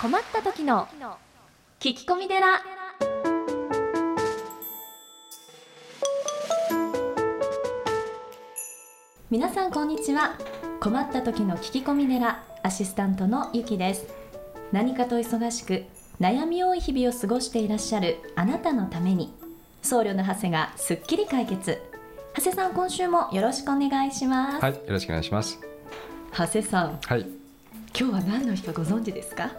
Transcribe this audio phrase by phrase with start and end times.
[0.00, 0.86] 困った時の
[1.80, 2.60] 聞き込み寺。
[9.28, 10.36] 皆さんこんにちは。
[10.78, 14.06] 困った時の聞き込み寺アシスタントのゆきです。
[14.70, 15.82] 何かと忙しく
[16.20, 19.34] 悩み多い日々を過ごしていらっしゃるあなたのために
[19.82, 21.82] 僧侶の長谷がすっきり解決。
[22.36, 25.58] 長谷さん今週もよろしくお願いします、はい、よろしくお願いします。
[26.32, 27.00] 長谷さん。
[27.04, 27.26] はい、
[27.98, 29.50] 今日は何の日かご存知ですか？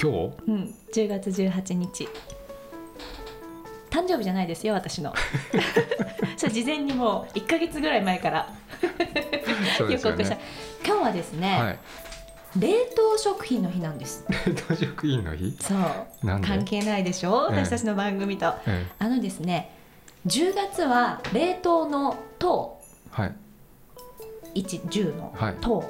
[0.00, 0.32] 今日？
[0.48, 2.08] うん、10月18日。
[3.90, 5.12] 誕生日じゃないですよ私の。
[6.36, 8.48] それ事前にもう1ヶ月ぐらい前から。
[9.80, 10.40] 予告した、ね。
[10.84, 11.78] 今日はですね、はい、
[12.58, 14.24] 冷凍食品の日なんです。
[14.46, 15.56] 冷凍食品の日？
[15.60, 15.78] そう。
[16.40, 17.48] 関係ないでしょ？
[17.50, 17.64] ええ。
[17.64, 19.70] 私たちの番組と、えあのですね
[20.26, 22.80] 10月は冷凍の糖
[23.18, 23.26] え、は
[24.54, 25.54] い、110のはい。
[25.60, 25.84] 糖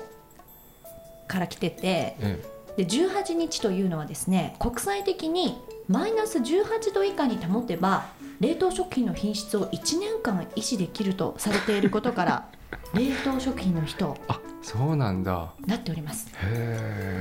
[1.29, 2.45] から来てて、え
[2.77, 5.59] で18日というのはですね国際的に
[5.89, 8.07] マイナス18度以下に保てば
[8.41, 12.49] 冷凍食品の品質を1年間維持できるとされていることから
[12.95, 15.53] 冷凍食品の日とえ、あ、そうなんだ。
[15.67, 16.29] なっております。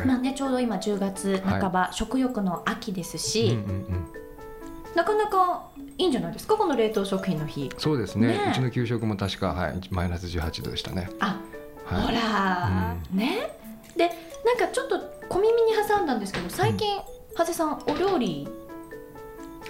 [0.06, 4.08] まあね、ちょうど今10月半ば、食欲の秋ですうんし、うんうん。
[4.96, 7.70] なかなかいいんじゃないですかこの冷凍食品の日。
[7.78, 11.10] そうですねねえうちの給食も確かはいマイナス18度でしたね。
[11.20, 11.40] あ、
[11.86, 12.02] はい。
[12.04, 13.58] ほら、ね
[13.96, 14.10] で
[14.46, 17.00] なんかちょっと小耳に挟んだんですけど最近、
[17.38, 18.50] 長谷さんお料理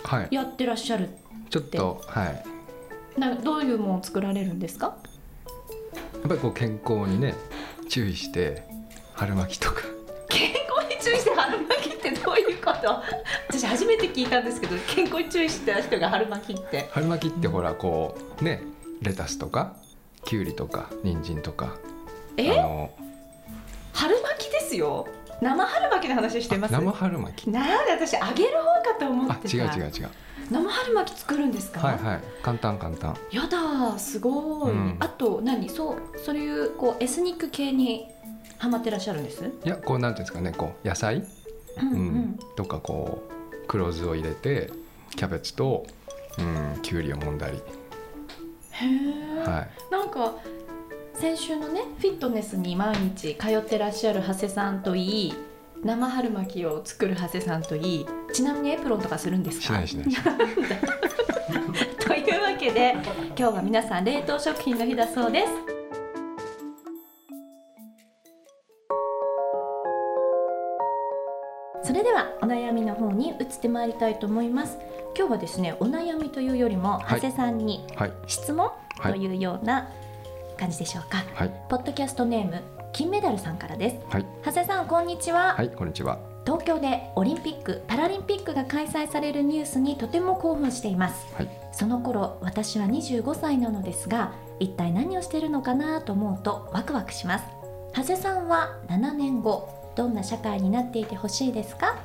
[0.03, 0.27] はい。
[0.31, 1.09] やってらっしゃる
[1.51, 2.43] ちょっとはい。
[3.19, 4.97] などういうものを作られるんですか？
[6.13, 7.35] やっぱりこう健康にね
[7.89, 8.63] 注意して
[9.13, 9.83] 春巻きとか。
[10.29, 13.03] 健康に注意して春巻きってどういうこと？
[13.47, 18.63] 私初めて聞いたんですけど健康に注意してた人が春巻きって春巻きってほらこうね
[19.03, 19.75] レタスとか
[20.25, 21.75] きゅうりとか人参とか。
[22.37, 22.49] え？
[22.49, 22.91] あの
[23.93, 25.07] 春巻きですよ
[25.41, 26.71] 生春巻きの話してます？
[26.71, 27.49] 生春巻き。
[27.49, 29.57] なんで私揚げる方かと思あってた。
[29.57, 30.09] 違う違う違う。
[30.51, 32.19] 生春巻き作るんですか、はいはい。
[32.43, 33.17] 簡単簡単。
[33.31, 34.97] やだすごい、うん。
[34.99, 35.67] あと何？
[35.69, 38.07] そうそういうこうエスニック系に
[38.59, 39.43] ハマってらっしゃるんです？
[39.43, 41.23] いやこうなんていうんですかねこう野菜、
[41.81, 41.99] うんううん。
[42.19, 44.69] んとかこう黒酢を入れて
[45.15, 45.87] キャベツと、
[46.37, 46.41] う
[46.77, 47.57] ん、きゅうりを揉んだり、
[48.71, 50.35] へえ、はい、なんか
[51.21, 55.33] 先週のねフィットネスに毎日通ってらっしゃる長谷さんといい
[55.83, 59.65] 生春巻きを作る長谷さんといいちなみにエプロンとかするんですか？
[59.67, 60.07] しないしない
[61.99, 62.95] というわけで
[63.37, 65.51] 今日は皆さん冷凍食品の日だそうです。
[71.83, 74.77] それではお悩みの方に移ってまいりたいと思います。
[75.17, 77.21] 今日はですねお悩みというよりもはい。
[77.21, 78.11] 長谷さんにはい。
[78.27, 78.67] 質問
[78.99, 79.89] はいというような
[80.61, 81.51] 感じでしょうか、はい。
[81.69, 82.61] ポッドキャストネーム
[82.93, 83.95] 金メダルさんからです。
[84.09, 84.25] はい。
[84.45, 86.19] 長谷さんこんにちは、はいこんにちは。
[86.45, 91.49] 東京でオリンピック・パラリンピックが開催されるニュースにとても興奮しています、はい。
[91.71, 97.45] その頃私は25歳なのですが一体何をしているのかなと思うとワクワクします。
[97.95, 101.95] 長谷さんは7年後どんな社会になっていてほしいですか？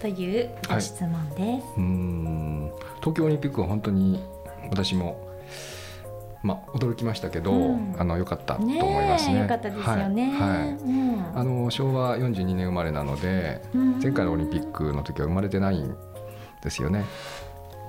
[0.00, 2.72] というご質問です、うーん。
[3.00, 4.22] 東京オリンピックは本当に
[4.70, 5.27] 私も
[6.42, 7.96] まあ驚きましたけど、うん。
[7.98, 9.36] あの良かったと思いねますね。
[9.36, 13.98] えよかったですよね、はいあの昭和42年生まれなのでうん。
[14.00, 15.96] 前回のオリンピックの時は生まれてないん
[16.62, 17.04] ですよね。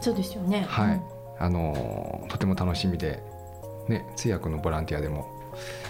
[0.01, 0.65] そうですよね。
[0.67, 1.01] はい、うん。
[1.39, 3.23] あのとても楽しみで、
[3.87, 5.27] ね、通訳のボランティアでも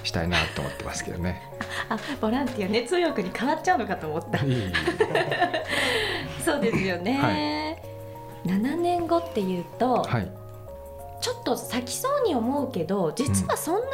[0.03, 1.41] したいなと思ってますけどね。
[1.89, 4.43] あボランティアね通訳に変わっちゃうのかと思った。
[4.45, 4.73] いい
[6.43, 7.81] そうですよね、
[8.45, 10.31] 7年後っていうと、はい、
[11.21, 13.85] ちょっと先そうに思うけど実はそんなに。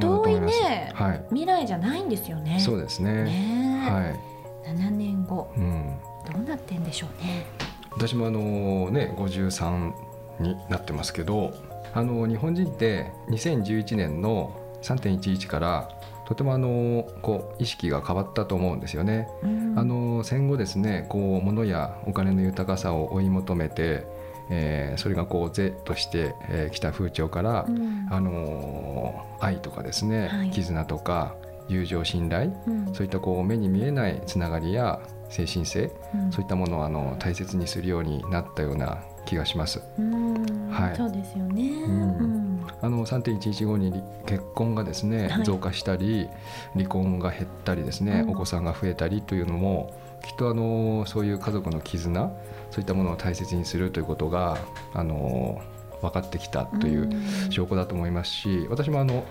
[0.00, 2.60] 遠いねはい、未来じゃないんですよね。
[2.60, 3.24] そうですね。
[3.24, 5.96] ねえ、はい、7年後うん、
[6.30, 7.46] どうなってんでしょうね。
[7.92, 9.92] 私もあのね53
[10.40, 11.54] になってますけど、
[11.94, 15.88] あの日本人って2011年の3.11から
[16.26, 19.28] とてもあのこう意識が変わったと思うんですよね。
[19.42, 24.06] うんあの戦後ですねこう物やお金の豊かさを追い求めて、
[24.50, 28.06] えーそれがこう是としてき、えー来た風潮から、うん。
[28.10, 30.50] あのー愛とかですね、はい。
[30.50, 31.34] 絆とか
[31.68, 32.94] 友情信頼うん。
[32.94, 36.32] そういったこう目に見えないつながりや精神性うん。
[36.32, 39.80] そういったものをあの大切にするようになったような気がします。
[39.98, 40.68] うん。
[40.70, 40.96] はい。
[40.96, 41.70] そうですよね。
[41.88, 42.16] ん。
[42.18, 42.66] うん。
[42.82, 45.44] あの3.11後に離結婚がですね、はい。
[45.44, 46.28] 増加したり
[46.74, 48.30] 離婚が減ったりですね、うん。
[48.30, 52.32] お子さんが増えたりというのもきっとあのそういう家族の絆
[52.70, 54.58] そういったものを大切にするということが
[54.92, 55.60] あの
[56.00, 57.10] 分かってきたという
[57.50, 59.24] 証拠だと思いますし私もあの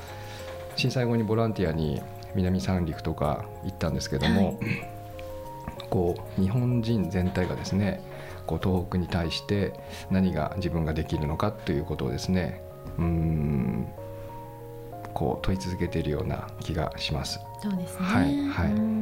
[0.75, 2.01] 震災後にボランティアに
[2.35, 4.59] 南三陸とか行ったんですけども、
[5.89, 8.01] こう日本人全体がですね
[8.45, 9.73] こう東北に対して
[10.11, 12.61] 何が自分ができるのかということをですね
[12.97, 13.87] うん
[15.13, 17.39] こう問い続けているような気がします。
[17.61, 18.98] そうですね、はいはい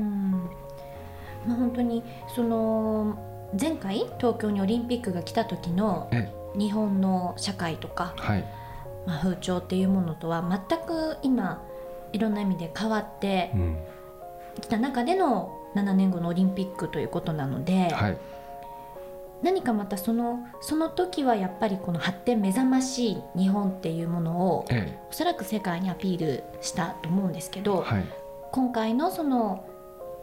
[1.47, 2.03] まあ、本当に
[2.35, 3.17] その
[3.59, 6.09] 前回東京にオリンピックが来た時の
[6.55, 8.45] 日本の社会とか、はい、
[9.05, 11.63] まあ、風潮っていうものとは全く今
[12.11, 13.51] いろんな意味で変わって
[14.61, 18.17] きた中での7年後のオリンピックということなので、はい、
[19.43, 28.05] 何かまたそのその時はやっぱりこの発展目覚ましい日本っていうものを、ええ、おそらく世界にアピールしたと思うんですけど、はい、
[28.51, 29.65] 今回のその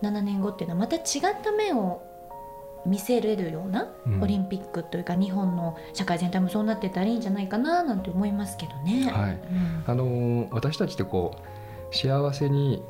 [0.03, 1.03] 7年後っていうのはまた違っ
[1.43, 2.03] た面を
[2.87, 9.11] 見せれるようなオリンピックというか、日本の社会全体もそうなってたらいいんじゃないかななんて思いますけどね。
[9.11, 11.35] はい、うん、あの私たちってこ
[11.91, 12.83] う幸せに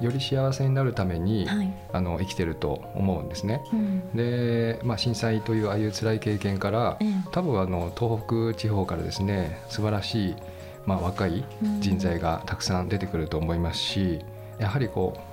[0.00, 3.62] より幸せになるために、はい、あの生きてると思うんですね。
[3.72, 8.22] うん、で、まあ、震災というああいう辛い経験から、うん、多分あの東
[8.52, 10.36] 北地方からですね素晴らしい、
[10.86, 11.44] まあ、若い
[11.80, 14.20] 人材がたくさん出てくると思いますし、
[14.58, 15.27] やはりこう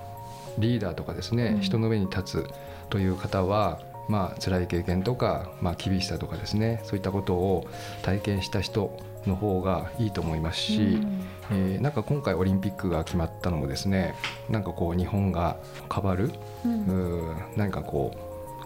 [0.58, 2.46] リーダーとかですね、人の上に立つ
[2.90, 7.66] という方はまあ辛い経験とか、まあ、厳しさとかですねそういったことを
[8.02, 14.14] 体験した人の方がいいと思いますし、うん、えー、なんか今回オリンピックが決まったのもですね
[14.48, 15.56] なんかこう日本が
[15.92, 16.30] 変わる、
[16.64, 18.14] うん、何かこ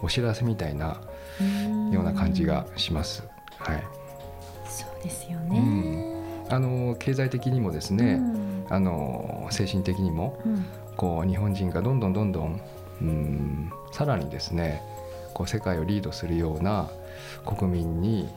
[0.01, 1.01] うお知らせみたいな
[1.91, 3.23] ような感じがします。
[3.57, 3.83] はい、
[4.65, 8.19] そうですよね、うん、あの経済的にもですね、
[8.69, 10.39] あの精神的にも、
[11.01, 12.61] こう日本人がどんどんどんどん
[13.01, 14.83] うんさらにですね
[15.33, 16.91] こう世界をリードするような
[17.43, 18.29] 国民に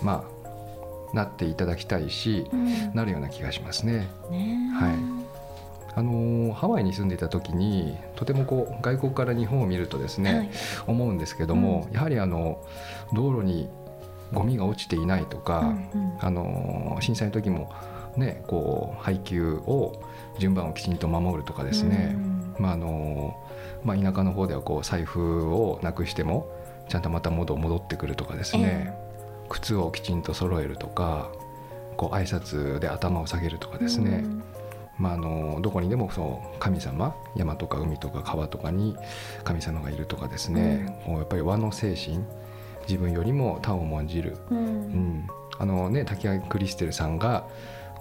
[0.00, 4.06] まあなっていただきたいし、うん、なるような気がしますね。
[4.30, 4.96] ねはい。
[5.96, 10.50] あのハワイに住んでいた時にとてもこう外国から日本を見るとですね、はい、
[10.86, 12.62] 思うんですけども、うん、やはりあの
[13.14, 13.68] 道路に
[14.32, 15.60] ゴミが落ちていないとか、
[15.94, 17.72] うんうん、あの震災の時も
[18.16, 20.02] ねこう配給を
[20.38, 23.36] 順番をきちんと守るとかですね、うん、まああの
[23.84, 26.48] まあ、田舎の方ではこう財布をなくしても
[26.88, 31.30] ちゃんとまた戻戻ってくるとかですね、えー、靴をきちんと揃えるとか
[31.96, 34.42] こう挨拶で頭を下げるとかですね、うん、
[34.98, 38.96] まあ、あのどこにでもそう神様山とか海とか川とかに
[39.44, 42.24] 神様がいるとかですね、うん、やっぱり和の精神
[42.88, 45.26] 自分よりも他を重んじる、うん、うん、
[45.58, 47.46] あのね滝川クリステルさんが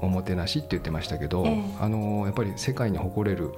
[0.06, 3.54] おもてなしって言ってましたけど、えー、あのやっぱり世界に誇れる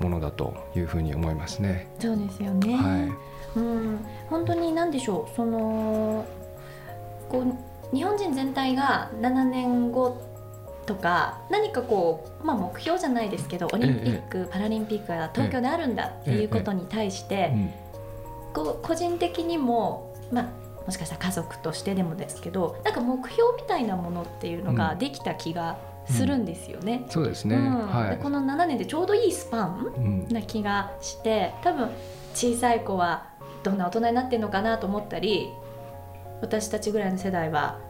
[0.00, 1.88] ものだというふうに思いますね。
[1.98, 2.76] そうですよね。
[2.76, 3.58] はい。
[3.58, 5.36] うん、本当に何でしょう？
[5.36, 6.26] その
[7.28, 7.44] こ
[7.92, 10.20] う日本人全体が7年後
[10.86, 17.74] とか何かこう、まあ、目標じゃないですけどオリンピック、ええ、パラリンピックが東京であるんだっていうことに対して、え、
[18.54, 20.48] こう個人的にも、まあ、
[20.86, 25.78] もしかしたら家族としてでもですけどなんか目標みたいなものっていうのができた気が
[26.08, 27.02] するんですよね。
[27.04, 31.90] うん、そうですね、うん、はい、この7年でちょうどいいスパンな気がして、多分
[32.34, 33.26] 小さい子は
[33.64, 35.50] どんな大人になってるのかなと思ったり
[36.40, 37.80] 私たちぐらいの世代は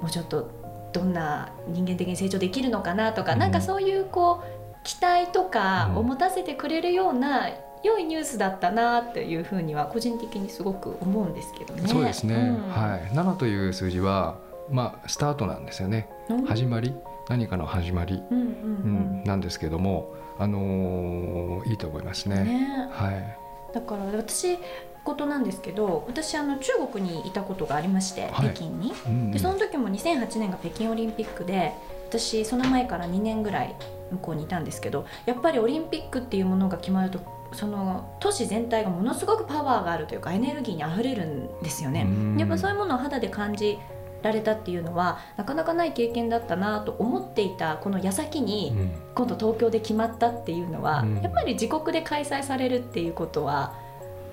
[0.00, 0.50] もうちょっと
[0.92, 7.50] どんな人間的に成長できるのかなとか、うん、なんかそういうこう期待とかを持たせてくれるような、
[7.82, 11.88] 良いニュースだったなっていうふうには個人的にすごく思うんですけどね。
[11.88, 14.38] そうですね、うん、はい、7という数字は
[14.70, 16.08] まあスタートなんですよね、
[16.46, 16.94] 始まり。
[17.28, 22.42] 何かの始まり、うんなんですけども、あのー、いいと思いますね。
[22.42, 22.88] ね。
[22.90, 23.36] はい、
[23.72, 24.58] だから私
[25.04, 31.72] ことなんですけど私あの中国にいたことがありまして、はい、北京に、うんうん、でその時も2008年が北京オリンピックで
[32.08, 33.74] 私その前から2年ぐらい
[34.10, 37.20] 向こうにいたんですけどやっぱりオリンピックっていうものが決まると
[37.52, 42.06] その都市全体がものすごくパワーがあるというかエネルギーにあふれるんですよね。
[42.38, 43.78] やっぱそういうものを肌で感じ
[44.22, 48.72] られたっていうのはなかなかない経験だったなと思っていたこの矢先に、
[49.14, 53.72] 今度東京で決まったっていうのは、やっぱり自国で開催されるっていうことは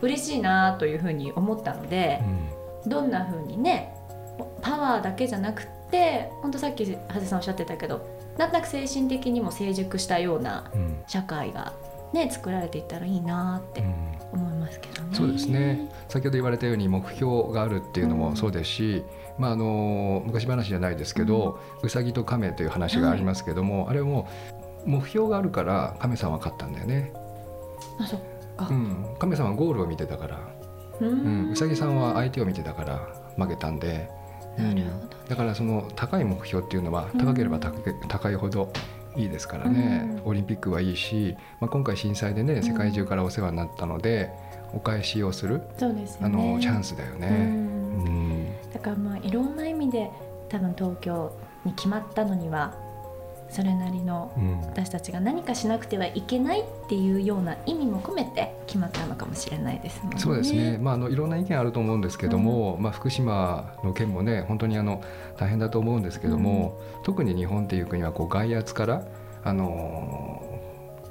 [0.01, 2.21] 嬉しいなというふうに思ったので、
[2.85, 3.93] どんなふうにね
[4.61, 8.05] パワーだけじゃなくって本当さっき長谷さんおっしゃってたけど
[8.37, 10.71] なんとなく精神的にも成熟したような
[11.07, 11.73] 社会が
[12.13, 13.83] ね、作られていったらいいなって
[14.31, 15.09] 思いますけどね。
[15.11, 15.89] そうですね。
[16.07, 19.03] 先ほど言われたように目標があるっていうのもそうですし、
[19.37, 24.27] まあ、あの昔話じゃないですけど、うさぎと亀という話がありますけども、はい、あれはも
[24.85, 27.11] う目標があるから亀さんは勝ったんだよね。
[27.99, 28.19] あそっ
[28.55, 30.39] か、うん、亀さんはゴールを見てたから、
[31.01, 32.99] うん、うさぎさんは相手を見てたから
[33.35, 34.09] 負けたんで。
[34.57, 38.71] なるほど、だからその高い目標っていうのは高ければ高いほど
[39.15, 44.31] いいですからね、うん、オリンピックはいいし、まあ、今回震災でね世界中からお世話になったので、
[44.73, 47.27] お返しをするそうですよあねのチャンスだようね。
[47.27, 48.43] うん。
[48.43, 48.71] ん。
[48.73, 50.09] だからまあいろんな意味で
[50.49, 51.31] 多分東京
[51.65, 52.75] に決まったのには
[53.49, 54.61] それなりのうん。
[54.61, 60.19] 私たちが何かしなくてはいけないっていうような意味も込めて決まったのかもしれないですもんね。
[60.19, 65.01] そうですね、まあ、あのいろんな意見あると思うんですけども、まあ、福島の件もね本当にあの
[65.37, 69.03] 大変だと思うんですけども、特に日本っていう国はこう外圧から、
[69.43, 70.57] あのー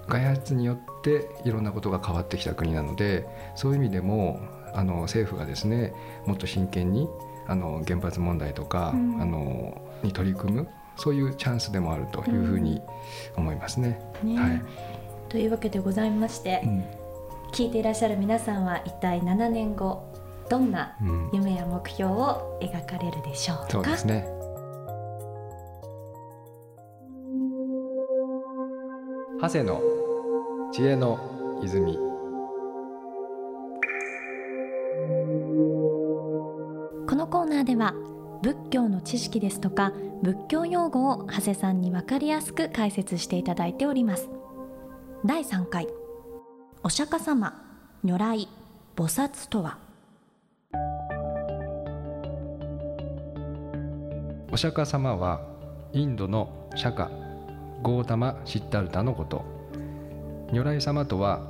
[0.08, 4.40] 外圧によっていろんなことが変わってきた国なのでそういう意味でも
[4.72, 5.92] あの政府がですね
[6.26, 7.08] もっと真剣に
[7.48, 9.20] あの原発問題とか、うん。
[9.20, 12.82] あのに取り組むそういうチャンスでもあるというふうに
[13.36, 14.00] 思いますね。
[14.22, 14.62] ねはい
[15.28, 16.84] というわけでございまして、うん
[17.52, 20.02] 聞いていらっしゃる皆さんは一体7年後
[20.50, 23.66] どんなうん夢や目標を描かれるでしょうか？
[23.70, 24.26] そうですね。
[29.40, 29.80] 長谷の
[30.72, 31.18] 知恵の
[31.62, 31.96] 泉。
[37.08, 37.94] このコーナーでは
[38.42, 44.28] 仏教の知識ですとか仏教用語を長谷さんに分かりやすく解説していただいております。
[45.24, 45.88] 第3回
[46.82, 47.62] お釈迦様
[48.04, 48.48] 如来
[48.94, 49.78] 菩薩とは？
[54.52, 55.40] お釈迦様は
[55.92, 57.10] インドの釈迦
[57.82, 59.44] ゴータマ・シッダルタのこと。
[60.52, 61.40] 如来様とは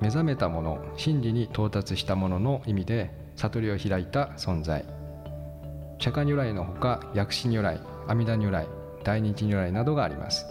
[0.00, 4.84] 目覚めたもの真理に到達したものの意味で悟りを開いた存在。
[5.98, 8.66] 釈迦如来のほか薬師如来阿弥陀如来
[9.04, 10.46] 大日如来などがあります。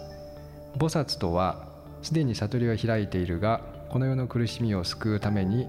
[0.76, 1.68] 菩薩とは
[2.02, 5.66] すでに悟りを開いているがこの世の苦しみを救うために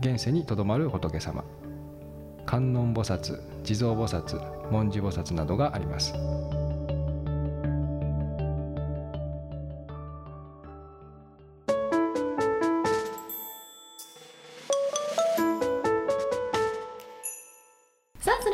[0.00, 1.44] 現世にとどまる仏様。
[2.46, 6.14] 観音菩薩地蔵菩薩文字菩薩などがあります。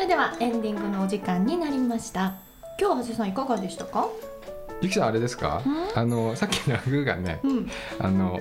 [0.04, 2.34] れではエンディングのお時間になりました。
[2.78, 4.06] 今日は長谷さんいかがでしたか？
[4.82, 5.62] ゆきさんあれですか？
[5.64, 5.98] ん？
[5.98, 7.70] あのさっきのグーがねうん。
[7.98, 8.40] あの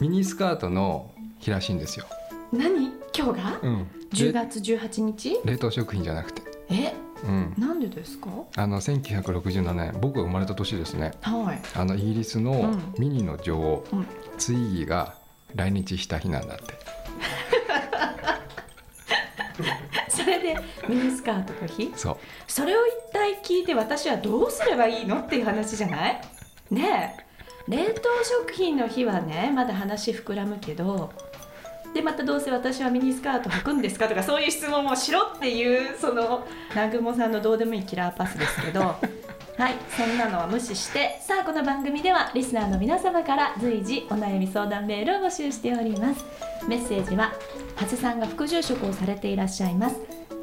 [0.00, 2.06] ミニスカートの日らしいんですよ、
[2.52, 2.92] 何？
[3.16, 3.60] 今日が？
[3.62, 5.40] うん、10で月18日？
[5.44, 6.92] 冷凍食品じゃなくて、え？
[7.22, 8.28] うん、なんでですか？
[8.56, 11.12] あの1967年僕が生まれた年ですね。
[11.20, 11.62] はい。
[11.76, 12.94] あのイギリスのうん。
[12.98, 14.06] ミニの女王、うん。
[14.38, 15.14] ツイギーが
[15.54, 16.74] 来日した日なんだって
[20.88, 21.92] ミニスカートの日？
[21.96, 22.16] そう。
[22.46, 26.20] それを一体聞いて私はどうすればいいのっていう話じゃない？
[26.70, 27.24] ねえ。
[27.68, 28.02] 冷凍
[28.46, 31.10] 食品の日はねまだ話膨らむけど
[31.94, 38.96] でまたどうせ私はミニスカート履くんですかとかそういう質問をしろっていうその南雲さんのどうでもいいキラーパスですけど。
[39.56, 41.16] はいそんなのは無視して。
[41.22, 46.24] さあこの番組ではリスナーの皆様から随時お悩み相談メールを募集しております。
[46.68, 47.32] メッセージは
[47.78, 49.96] 長谷さんが副住職をされていらっしゃいます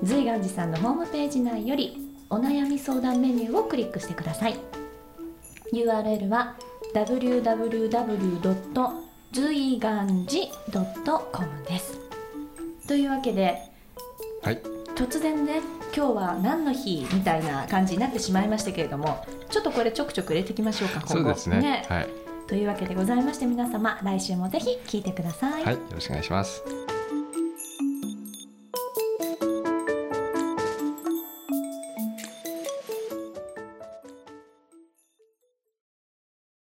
[0.04, 1.98] 随願寺さんのホームページ内より
[2.30, 4.58] お悩み相談メニューをクリックしてください。
[5.74, 6.56] URL は
[6.94, 8.42] www.
[9.32, 10.52] 随願寺
[11.32, 11.98] .com です。
[12.88, 13.58] というわけで
[14.42, 14.62] はい。
[14.96, 15.62] 突然ね
[15.96, 21.14] 今日は何の日みたいな感じになってしまいましたけれどもちょっとこれちょくちょく入れていきましょうか今後。
[21.14, 21.86] そうですね。
[21.88, 22.10] はい、
[22.48, 25.64] というわけでございまして皆様来週もぜひ聞いてください。
[25.64, 26.81] はい、よろしくお願いします